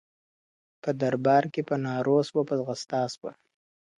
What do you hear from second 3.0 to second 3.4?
سوه.